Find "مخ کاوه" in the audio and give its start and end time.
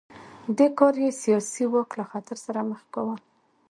2.69-3.15